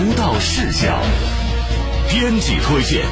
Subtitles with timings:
[0.00, 0.98] 独到视角，
[2.08, 3.04] 编辑推荐。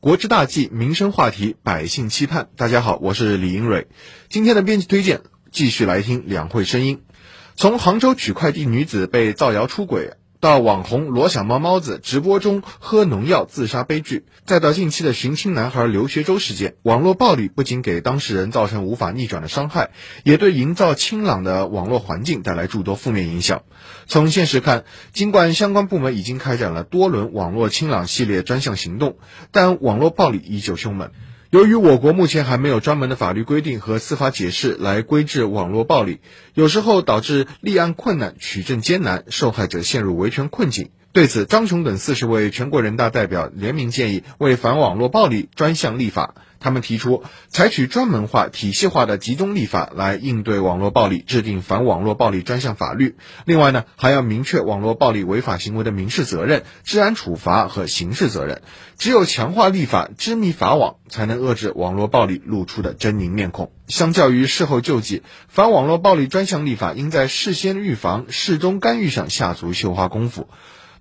[0.00, 2.48] 国之大计，民生话题，百姓期盼。
[2.56, 3.86] 大家好，我是李英蕊。
[4.30, 5.20] 今天的编辑推荐，
[5.50, 7.02] 继续来听两会声音。
[7.54, 10.14] 从杭州取快递女子被造谣出轨。
[10.42, 19.90] 到网红罗小猫猫子直播中喝农药自杀悲剧，再到近期的寻亲男孩刘学周事件，网络暴力不仅给当事人造成无法逆转的伤害，
[20.24, 23.62] 也对营造清朗的网络环境带来诸多负面影响。
[24.08, 29.18] 从现实看，尽管相关部门已经开展了多轮网络清朗系列专项行动，
[29.52, 31.12] 但网络暴力依旧凶猛。
[31.52, 36.20] 由于我国目前还没有专门的法律规定和司法解释来规制网络暴力，
[36.54, 40.88] 有时候导致立案困难、取证艰难，受害者陷入维权困境。
[41.12, 46.34] 对此，张琼等四十位全国人大代表联名建议为反网络暴力专项立法。
[46.58, 53.16] 他们提出，采取专门化、体系化的集中立法来应对网络暴力，制定反网络暴力专项法律。
[53.44, 58.62] 另外呢，还要明确网络暴力违法行为的民事责任、治安处罚和刑事责任。
[58.96, 63.72] 只有强化立法、织密法网，才能遏制网络暴力露出的狰狞面孔。
[63.88, 70.48] 相较于事后救济，反网络暴力专项立法应在事先预防、事中干预上下足绣花功夫。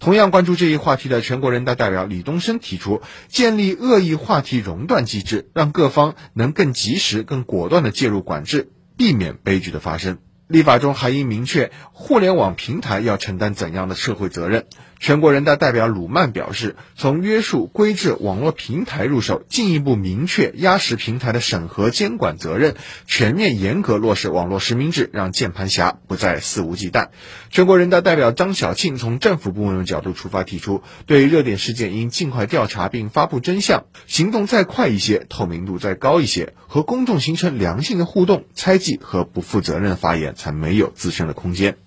[0.02, 10.18] 同样关注这一话题的全国人大代表李东生提出，建立恶意话题熔断机制，让各方能更及时、更果断地介入管制，避免悲剧的发生。
[10.52, 14.66] 立法中还应明确互联网平台要承担怎样的社会责任。
[15.00, 22.76] 全国人大代表鲁曼表示，从约束规制网络平台入手，进一步明确压实平台的审核监管责任，
[23.08, 27.08] 全面严格落实网络实名制，让键盘侠不再肆无忌惮。
[27.50, 41.78] 全国人大代表张晓庆从政府部门的角度出发，提出对热点事件应尽快调查并发布真相，行动再快一些，透明度再高一些，和公众形成良性的互动，猜忌和不负责任发言才没有自身的空间。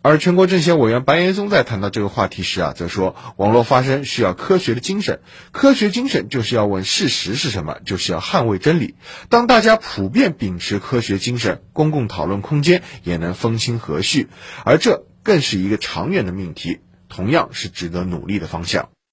[0.00, 5.20] 而全国政协委员白岩松在谈到这个话题时啊，则说，网络发声需要科学的精神，
[5.50, 8.94] 科学精神就是要问事实是什么，就是要捍卫真理。
[9.30, 14.26] 当大家普遍秉持科学精神，公共讨论空间也能风清和煦，
[14.64, 18.93] 而这更是一个长远的命题，同样是值得努力的方向。